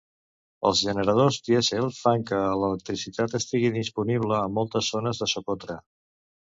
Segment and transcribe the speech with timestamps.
[0.69, 5.83] Els generadors dièsel fan que l'electricitat estigui disponible a moltes zones de Socotra.